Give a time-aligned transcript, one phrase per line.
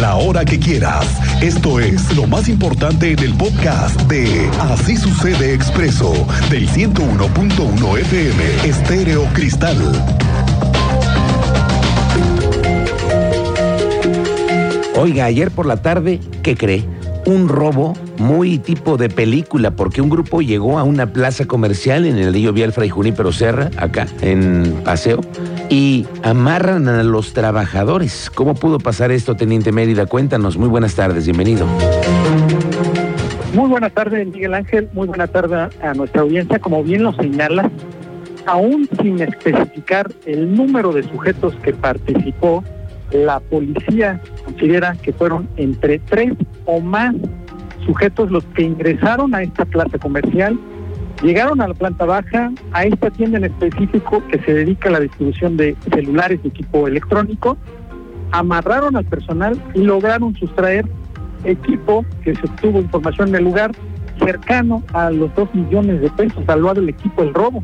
[0.00, 1.06] la hora que quieras.
[1.42, 6.12] Esto es lo más importante en el podcast de Así sucede expreso
[6.50, 9.76] del 101.1 FM Estéreo Cristal.
[14.96, 16.84] Oiga, ayer por la tarde, ¿qué cree?
[17.26, 22.18] Un robo muy tipo de película, porque un grupo llegó a una plaza comercial en
[22.18, 25.20] el Río Vial Fray Junípero Serra, acá, en Paseo,
[25.70, 28.30] y amarran a los trabajadores.
[28.34, 30.06] ¿Cómo pudo pasar esto, Teniente Mérida?
[30.06, 30.56] Cuéntanos.
[30.56, 31.66] Muy buenas tardes, bienvenido.
[33.54, 34.88] Muy buenas tardes, Miguel Ángel.
[34.92, 36.58] Muy buena tarde a nuestra audiencia.
[36.58, 37.70] Como bien lo señalas,
[38.46, 42.62] aún sin especificar el número de sujetos que participó,
[43.12, 46.32] la policía considera que fueron entre tres
[46.64, 47.14] o más
[47.86, 50.58] sujetos los que ingresaron a esta plaza comercial,
[51.22, 55.00] llegaron a la planta baja, a esta tienda en específico que se dedica a la
[55.00, 57.56] distribución de celulares y equipo electrónico,
[58.32, 60.86] amarraron al personal y lograron sustraer
[61.44, 63.72] equipo que se obtuvo información en el lugar
[64.18, 67.62] cercano a los dos millones de pesos, salvado el equipo el robo.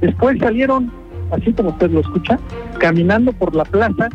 [0.00, 0.92] Después salieron,
[1.30, 2.38] así como usted lo escucha,
[2.78, 4.08] caminando por la plaza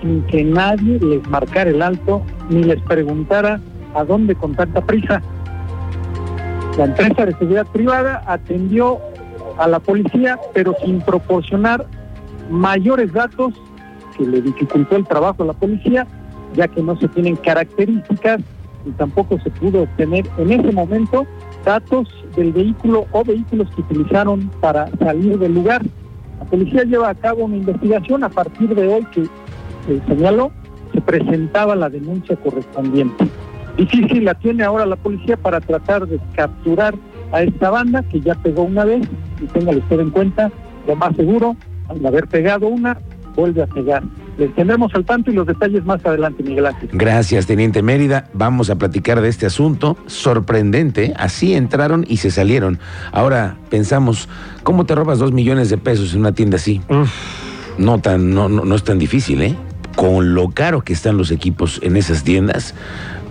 [0.00, 3.60] sin que nadie les marcara el alto ni les preguntara
[3.94, 5.22] a dónde con tanta prisa.
[6.80, 9.00] La empresa de seguridad privada atendió
[9.58, 11.84] a la policía, pero sin proporcionar
[12.48, 13.52] mayores datos
[14.16, 16.06] que le dificultó el trabajo a la policía,
[16.54, 18.40] ya que no se tienen características
[18.86, 21.26] y tampoco se pudo obtener en ese momento
[21.66, 25.82] datos del vehículo o vehículos que utilizaron para salir del lugar.
[26.38, 29.24] La policía lleva a cabo una investigación a partir de hoy que
[29.86, 30.50] se señaló,
[30.94, 33.28] se presentaba la denuncia correspondiente.
[33.80, 36.94] Difícil la tiene ahora la policía para tratar de capturar
[37.32, 39.08] a esta banda que ya pegó una vez
[39.40, 40.52] y téngalo usted en cuenta,
[40.86, 41.56] lo más seguro,
[41.88, 42.98] al haber pegado una,
[43.34, 44.02] vuelve a pegar.
[44.36, 46.90] Les tendremos al tanto y los detalles más adelante, Miguel Ángel.
[46.92, 48.28] Gracias, Teniente Mérida.
[48.34, 49.96] Vamos a platicar de este asunto.
[50.04, 52.78] Sorprendente, así entraron y se salieron.
[53.12, 54.28] Ahora pensamos,
[54.62, 56.82] ¿cómo te robas dos millones de pesos en una tienda así?
[57.78, 59.56] No, tan, no, no, no es tan difícil, ¿eh?
[59.96, 62.74] Con lo caro que están los equipos en esas tiendas,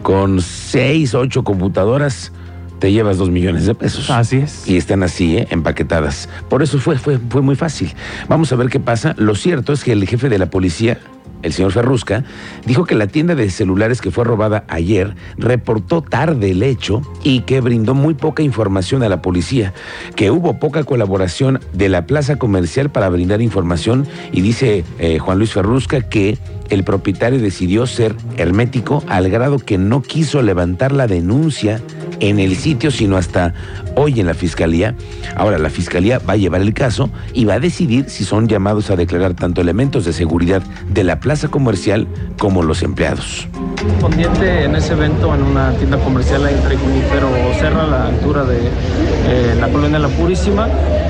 [0.02, 2.32] con seis, ocho computadoras,
[2.80, 4.10] te llevas dos millones de pesos.
[4.10, 4.68] Así es.
[4.68, 5.48] Y están así, ¿eh?
[5.52, 6.30] empaquetadas.
[6.50, 7.94] Por eso fue, fue, fue muy fácil.
[8.28, 9.14] Vamos a ver qué pasa.
[9.18, 11.00] Lo cierto es que el jefe de la policía,
[11.44, 12.24] el señor Ferrusca,
[12.66, 17.42] dijo que la tienda de celulares que fue robada ayer reportó tarde el hecho y
[17.42, 19.74] que brindó muy poca información a la policía,
[20.16, 25.38] que hubo poca colaboración de la plaza comercial para brindar información y dice eh, Juan
[25.38, 26.38] Luis Ferrusca que
[26.70, 31.82] el propietario decidió ser hermético al grado que no quiso levantar la denuncia
[32.20, 33.54] en el sitio, sino hasta
[33.96, 34.96] hoy en la fiscalía.
[35.36, 38.90] Ahora, la fiscalía va a llevar el caso y va a decidir si son llamados
[38.90, 42.08] a declarar tanto elementos de seguridad de la plaza comercial
[42.38, 43.48] como los empleados.
[43.78, 48.58] Correspondiente en ese evento en una tienda comercial entre Junípero Serra, a la altura de
[48.58, 50.68] eh, la colonia La Purísima.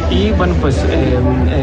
[0.09, 1.19] Y bueno, pues eh,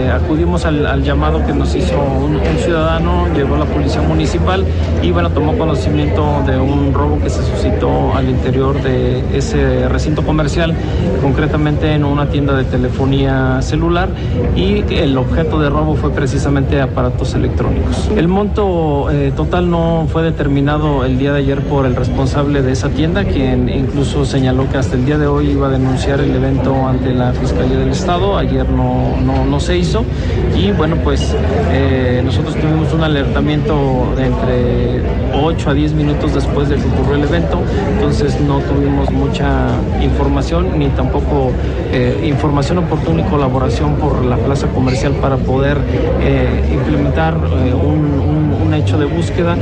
[0.08, 4.64] acudimos al, llamado que nos hizo un, un, ciudadano, llegó la policía municipal
[5.02, 10.22] y bueno, tomó conocimiento de un robo que se suscitó al interior de ese recinto
[10.22, 10.74] comercial,
[11.22, 14.08] concretamente en una tienda de telefonía celular
[14.54, 18.10] y el objeto de robo fue precisamente aparatos electrónicos.
[18.16, 22.72] El monto eh, total no fue determinado el día de ayer por el responsable de
[22.72, 26.34] esa tienda, quien incluso señaló que hasta el día de hoy iba a denunciar el
[26.34, 28.36] evento ante la Fiscalía del Estado.
[28.36, 29.95] Ayer no, no, no se hizo.
[30.56, 31.34] Y bueno, pues
[31.70, 35.02] eh, nosotros tuvimos un alertamiento de entre
[35.34, 37.60] 8 a 10 minutos después de que ocurrió el evento.
[37.92, 39.68] Entonces no tuvimos mucha
[40.02, 41.52] información ni tampoco
[41.92, 45.78] eh, información oportuna y colaboración por la plaza comercial para poder
[46.20, 49.56] eh, implementar un hecho de búsqueda.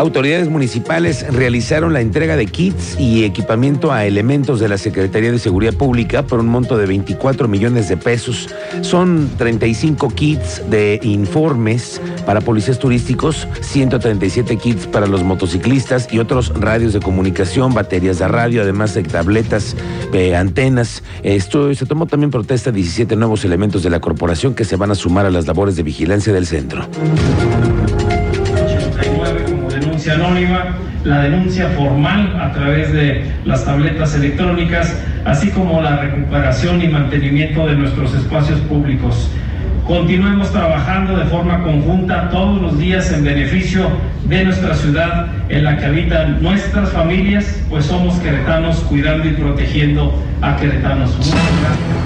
[0.00, 5.38] Autoridades municipales realizaron la entrega de kits y equipamiento a elementos de la Secretaría de
[5.38, 8.48] Seguridad Pública por un monto de 24 millones de pesos.
[8.80, 16.58] Son 35 kits de informes para policías turísticos, 137 kits para los motociclistas y otros
[16.58, 19.76] radios de comunicación, baterías de radio, además de tabletas,
[20.14, 21.02] eh, antenas.
[21.22, 24.94] Esto se tomó también protesta 17 nuevos elementos de la corporación que se van a
[24.94, 26.88] sumar a las labores de vigilancia del centro
[30.10, 36.88] anónima, la denuncia formal a través de las tabletas electrónicas, así como la recuperación y
[36.88, 39.30] mantenimiento de nuestros espacios públicos.
[39.86, 43.88] Continuemos trabajando de forma conjunta todos los días en beneficio
[44.26, 50.14] de nuestra ciudad en la que habitan nuestras familias, pues somos queretanos cuidando y protegiendo
[50.42, 51.16] a queretanos.
[51.16, 52.00] Muchas gracias.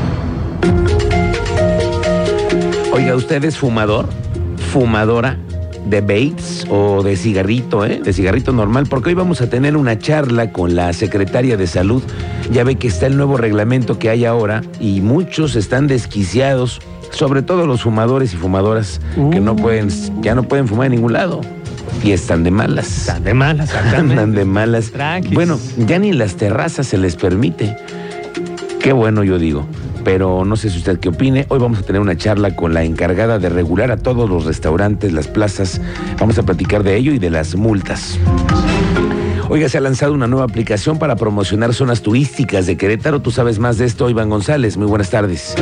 [2.92, 4.08] Oiga, ¿usted es fumador?
[4.72, 5.36] ¿Fumadora?
[5.84, 8.00] De Bates o de cigarrito, ¿eh?
[8.02, 12.02] de cigarrito normal, porque hoy vamos a tener una charla con la secretaria de salud.
[12.50, 17.42] Ya ve que está el nuevo reglamento que hay ahora y muchos están desquiciados, sobre
[17.42, 19.00] todo los fumadores y fumadoras
[19.30, 19.88] que no pueden,
[20.20, 21.40] ya no pueden fumar en ningún lado.
[22.02, 22.98] Y están de malas.
[22.98, 24.92] Están de malas, Andan de malas.
[25.32, 27.76] Bueno, ya ni en las terrazas se les permite.
[28.80, 29.66] Qué bueno, yo digo
[30.04, 31.46] pero no sé si usted qué opine.
[31.48, 35.12] Hoy vamos a tener una charla con la encargada de regular a todos los restaurantes,
[35.12, 35.80] las plazas.
[36.20, 38.18] Vamos a platicar de ello y de las multas.
[39.48, 43.20] Oiga, se ha lanzado una nueva aplicación para promocionar zonas turísticas de Querétaro.
[43.20, 44.76] Tú sabes más de esto, Iván González.
[44.76, 45.54] Muy buenas tardes.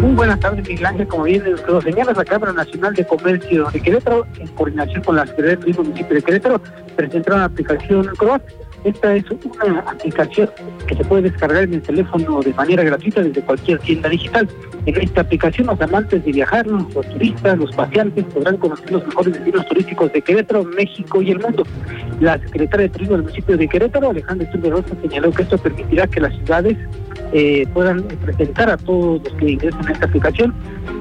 [0.00, 1.08] Muy buenas tardes, Miguel Ángel.
[1.08, 5.26] Como bien lo señala la Cámara Nacional de Comercio de Querétaro, en coordinación con la
[5.26, 6.60] Secretaría del Municipio de Querétaro,
[6.96, 8.42] presentaron la aplicación Croat
[8.84, 10.48] esta es una aplicación
[10.86, 14.48] que se puede descargar en el teléfono de manera gratuita desde cualquier tienda digital.
[14.86, 19.34] En esta aplicación los amantes de viajar, los turistas, los paseantes podrán conocer los mejores
[19.34, 21.64] destinos turísticos de Querétaro, México y el mundo.
[22.20, 26.20] La secretaria de Turismo del municipio de Querétaro, Alejandra Rosa, señaló que esto permitirá que
[26.20, 26.76] las ciudades
[27.32, 30.54] eh, puedan presentar a todos los que ingresan esta aplicación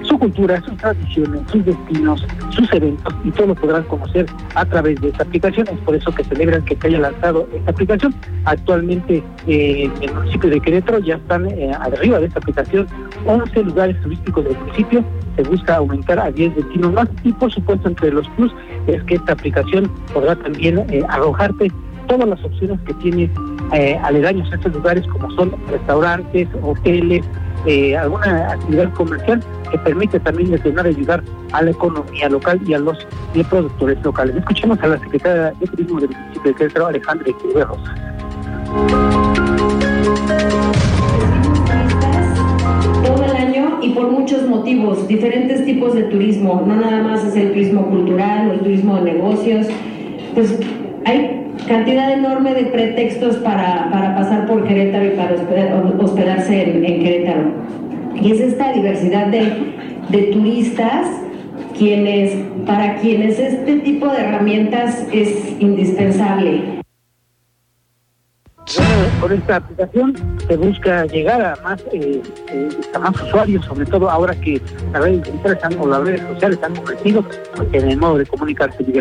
[0.08, 4.26] su cultura, sus tradiciones, sus destinos, sus eventos y todo lo podrán conocer
[4.56, 5.68] a través de esta aplicación.
[5.68, 8.16] Es por eso que celebran que se haya lanzado esta aplicación.
[8.46, 12.88] Actualmente eh, en el municipio de Querétaro ya están eh, arriba de esta aplicación
[13.26, 15.04] 11 lugares turísticos del municipio.
[15.36, 18.52] Se busca aumentar a 10 destinos más y por supuesto entre los plus
[18.88, 21.72] es que esta aplicación podrá también eh, arrojarte
[22.08, 23.30] todas las opciones que tiene
[24.02, 27.26] aledaños a estos lugares como son restaurantes, hoteles,
[28.00, 31.22] alguna actividad comercial que permite también gestionar ayudar
[31.52, 33.06] a la economía local y a los
[33.50, 34.38] productores locales.
[34.38, 37.34] Escuchemos a la secretaria de Turismo del municipio de Centro, Alejandra.
[43.06, 47.36] Todo el año y por muchos motivos, diferentes tipos de turismo, no nada más es
[47.36, 49.68] el turismo cultural o el turismo de negocios,
[50.34, 50.60] pues
[51.06, 55.36] hay cantidad enorme de pretextos para, para pasar por Querétaro y para
[56.00, 57.52] hospedarse en, Querétaro.
[58.16, 59.76] Y es esta diversidad de,
[60.10, 61.08] de turistas
[61.78, 62.34] quienes,
[62.66, 66.82] para quienes este tipo de herramientas es indispensable.
[69.22, 70.16] con esta aplicación
[70.48, 74.62] se busca llegar a más, eh, eh, a más usuarios, sobre todo ahora que
[74.94, 77.26] las redes digitales o las redes sociales han convertido
[77.72, 78.92] en el modo de comunicarse y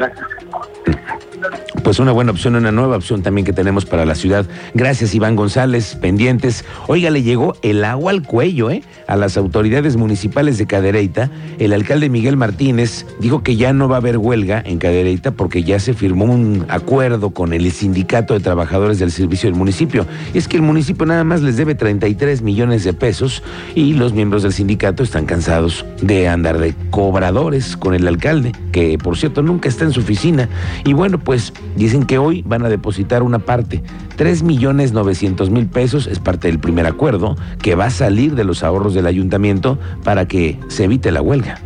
[1.83, 4.47] pues una buena opción, una nueva opción también que tenemos para la ciudad.
[4.75, 6.65] Gracias, Iván González, pendientes.
[6.88, 8.83] Oiga, le llegó el agua al cuello, ¿eh?
[9.06, 11.31] A las autoridades municipales de Cadereyta.
[11.59, 15.62] El alcalde Miguel Martínez dijo que ya no va a haber huelga en Cadereyta porque
[15.62, 20.06] ya se firmó un acuerdo con el sindicato de trabajadores del servicio del municipio.
[20.35, 23.43] Es que el municipio nada más les debe 33 millones de pesos
[23.75, 28.99] y los miembros del sindicato están cansados de andar de cobradores con el alcalde, que
[28.99, 30.49] por cierto nunca está en su oficina.
[30.85, 33.82] Y bueno, pues Dicen que hoy van a depositar una parte,
[34.17, 38.44] 3 millones 900 mil pesos, es parte del primer acuerdo, que va a salir de
[38.44, 41.58] los ahorros del ayuntamiento para que se evite la huelga.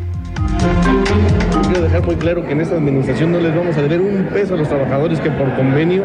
[1.63, 4.55] Quiero dejar muy claro que en esta administración no les vamos a deber un peso
[4.55, 6.05] a los trabajadores que por convenio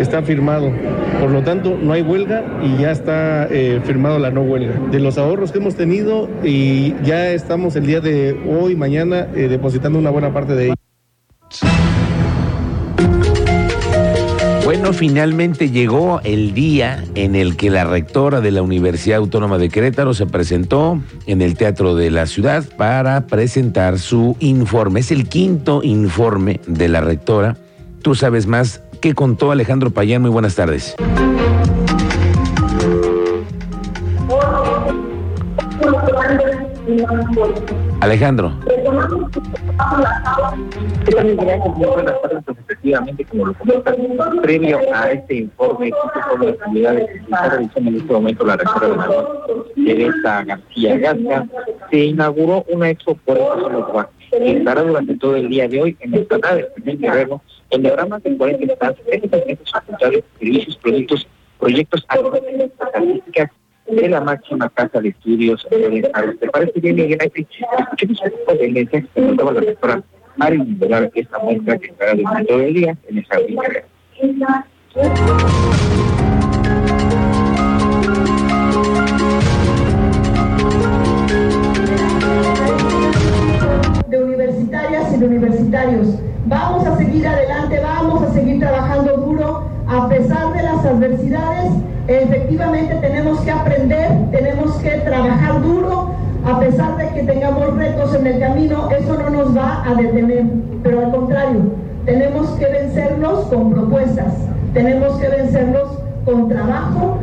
[0.00, 0.72] está firmado.
[1.20, 4.80] Por lo tanto, no hay huelga y ya está eh, firmado la no huelga.
[4.90, 9.46] De los ahorros que hemos tenido y ya estamos el día de hoy, mañana, eh,
[9.48, 11.93] depositando una buena parte de ellos.
[14.64, 19.68] Bueno, finalmente llegó el día en el que la rectora de la Universidad Autónoma de
[19.68, 25.00] Querétaro se presentó en el Teatro de la Ciudad para presentar su informe.
[25.00, 27.58] Es el quinto informe de la rectora.
[28.00, 28.80] Tú sabes más.
[29.02, 30.22] ¿Qué contó Alejandro Payán?
[30.22, 30.96] Muy buenas tardes.
[38.00, 38.52] Alejandro.
[42.84, 43.96] Efectivamente, como lo comentas,
[44.42, 48.88] previo a este informe, este de actividades que está realizando en este momento la rectora
[48.88, 49.16] de Madrid,
[49.86, 51.48] Teresa García Gasca,
[51.90, 56.14] se inauguró una expo por el que estará durante todo el día de hoy en
[56.14, 61.26] esta nave, en el terreno, en más de 40 estancias, técnicamente facultades, servicios, productos,
[61.58, 62.06] proyectos,
[62.80, 63.50] estadísticas,
[63.86, 66.40] de la máxima casa de estudios orientales.
[66.40, 67.18] ¿Te parece bien, Miguel?
[67.22, 70.02] Escuchemos un poco de mensaje que nos la doctora
[70.36, 73.58] para inaugurar esta muestra que estará durante todo el día en el jardín
[84.08, 86.18] de universitarias y de universitarios.
[86.46, 92.94] Vamos a seguir adelante, vamos a seguir trabajando duro a pesar de las adversidades efectivamente
[92.96, 93.13] tenemos
[96.74, 100.44] pesar de que tengamos retos en el camino, eso no nos va a detener,
[100.82, 101.60] pero al contrario,
[102.04, 104.32] tenemos que vencerlos con propuestas,
[104.72, 105.88] tenemos que vencerlos
[106.24, 107.18] con trabajo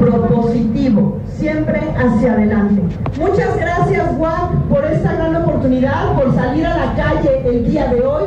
[0.00, 2.82] propositivo, siempre hacia adelante.
[3.16, 8.04] Muchas gracias Juan por esta gran oportunidad, por salir a la calle el día de
[8.04, 8.24] hoy,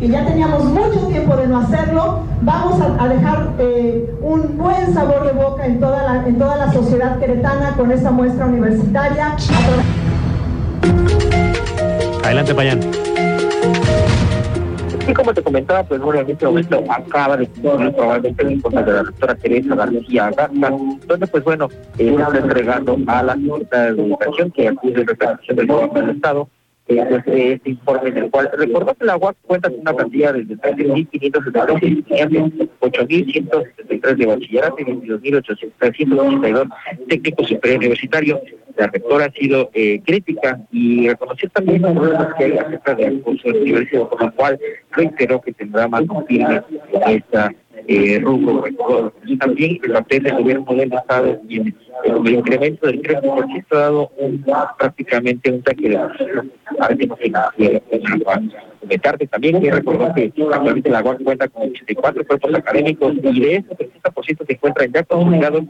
[0.00, 2.20] que ya teníamos mucho tiempo de no hacerlo.
[2.42, 6.72] Vamos a, dejar eh, un buen sabor de boca en toda, la, en toda la
[6.72, 9.36] sociedad queretana con esta muestra universitaria.
[12.24, 12.80] Adelante, Payán.
[15.08, 18.92] Y como te comentaba, pues bueno, en este momento acaba de probablemente el informe de
[18.92, 20.70] la doctora Teresa García Garza,
[21.06, 25.06] donde pues bueno, eh, se está entregando a la Secretaría de Educación que acude en
[25.06, 26.48] representación del gobierno del Estado
[26.88, 30.32] eh, pues, este informe en el cual recordó que la UAC cuenta con una cantidad
[30.34, 36.72] de 13.576 estudiantes, 8.173 de bachillerato y 22.382
[37.08, 38.38] técnicos superiores universitarios.
[38.76, 43.22] La rectora ha sido eh, crítica y reconoció también los problemas que hay acerca del
[43.22, 44.58] curso de universidad, por lo cual
[44.92, 46.62] reiteró que tendrá más firme
[47.06, 47.52] esta
[47.88, 48.64] eh, rubro.
[49.24, 54.10] Y también el papel del gobierno del Estado en el incremento del 13% ha dado
[54.16, 54.44] un,
[54.78, 57.82] prácticamente un taque de a ver si no financiero
[58.86, 63.56] comentarte también que recordar que actualmente la UAC cuenta con 84 cuerpos académicos y de
[63.56, 65.64] esos el 30% se encuentran ya consolidados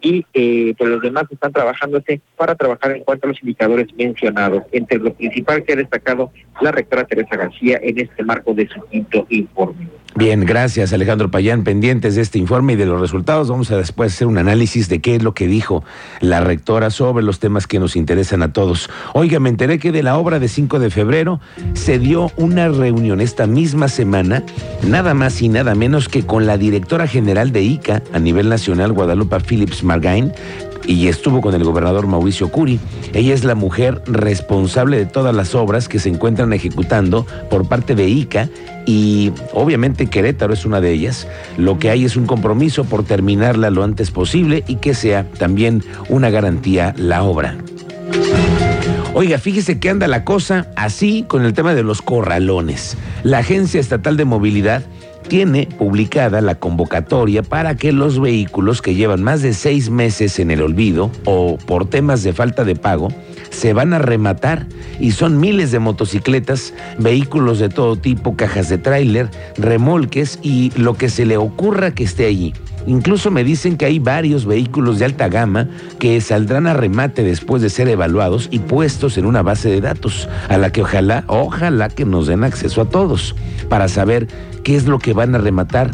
[0.00, 4.62] y eh, pues los demás están trabajándose para trabajar en cuanto a los indicadores mencionados.
[4.72, 8.80] Entre lo principal que ha destacado la rectora Teresa García en este marco de su
[8.86, 9.88] quinto informe.
[10.14, 11.64] Bien, gracias Alejandro Payán.
[11.64, 15.00] Pendientes de este informe y de los resultados, vamos a después hacer un análisis de
[15.00, 15.84] qué es lo que dijo
[16.20, 18.90] la rectora sobre los temas que nos interesan a todos.
[19.14, 21.40] Oiga, me enteré que de la obra de 5 de febrero
[21.72, 24.44] se dio una reunión esta misma semana,
[24.86, 28.92] nada más y nada menos que con la directora general de ICA a nivel nacional,
[28.92, 30.30] Guadalupe Phillips Margain,
[30.86, 32.80] y estuvo con el gobernador Mauricio Curi.
[33.14, 37.94] Ella es la mujer responsable de todas las obras que se encuentran ejecutando por parte
[37.94, 38.48] de ICA
[38.86, 41.26] y obviamente Querétaro es una de ellas.
[41.56, 45.82] Lo que hay es un compromiso por terminarla lo antes posible y que sea también
[46.08, 47.56] una garantía la obra.
[49.14, 52.96] Oiga, fíjese que anda la cosa así con el tema de los corralones.
[53.22, 54.82] La Agencia Estatal de Movilidad
[55.28, 60.50] tiene publicada la convocatoria para que los vehículos que llevan más de seis meses en
[60.50, 63.08] el olvido o por temas de falta de pago
[63.50, 64.66] se van a rematar
[64.98, 70.94] y son miles de motocicletas, vehículos de todo tipo, cajas de tráiler, remolques y lo
[70.94, 72.54] que se le ocurra que esté allí.
[72.86, 77.62] Incluso me dicen que hay varios vehículos de alta gama que saldrán a remate después
[77.62, 81.88] de ser evaluados y puestos en una base de datos, a la que ojalá, ojalá
[81.88, 83.36] que nos den acceso a todos,
[83.68, 84.26] para saber
[84.64, 85.92] qué es lo que van a rematar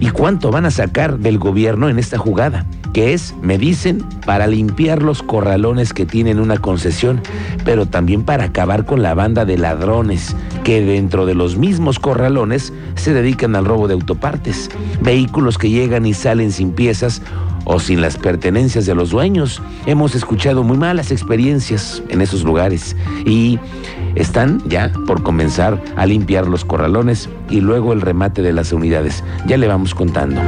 [0.00, 4.46] y cuánto van a sacar del gobierno en esta jugada, que es, me dicen, para
[4.46, 7.20] limpiar los corralones que tienen una concesión,
[7.64, 12.72] pero también para acabar con la banda de ladrones que dentro de los mismos corralones
[12.94, 17.22] se dedican al robo de autopartes, vehículos que llegan y salen sin piezas
[17.66, 19.60] o sin las pertenencias de los dueños.
[19.84, 22.96] Hemos escuchado muy malas experiencias en esos lugares
[23.26, 23.58] y
[24.14, 29.22] están ya por comenzar a limpiar los corralones y luego el remate de las unidades.
[29.46, 30.40] Ya le vamos contando.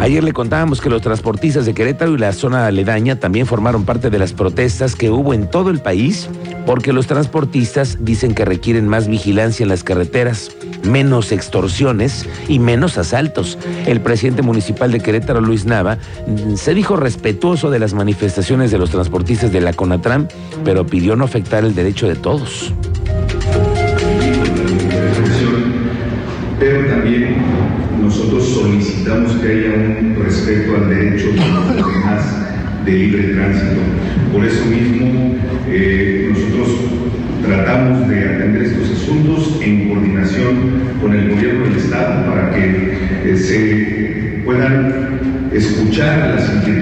[0.00, 4.08] Ayer le contábamos que los transportistas de Querétaro y la zona aledaña también formaron parte
[4.08, 6.30] de las protestas que hubo en todo el país
[6.64, 10.52] porque los transportistas dicen que requieren más vigilancia en las carreteras,
[10.84, 13.58] menos extorsiones y menos asaltos.
[13.86, 15.98] El presidente municipal de Querétaro, Luis Nava,
[16.56, 20.28] se dijo respetuoso de las manifestaciones de los transportistas de la CONATRAM,
[20.64, 22.72] pero pidió no afectar el derecho de todos.
[26.58, 27.36] Pero también
[28.02, 32.24] nosotros solicitamos que haya un respeto al derecho de los demás
[32.84, 33.80] de libre tránsito.
[34.32, 35.36] Por eso mismo
[35.68, 35.89] eh,
[45.90, 46.79] puedan escuchar las inquietudes que